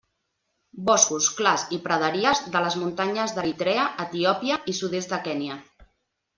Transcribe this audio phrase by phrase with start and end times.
[0.87, 5.63] Boscos, clars i praderies de les muntanyes d'Eritrea, Etiòpia i sud-oest de Kenya.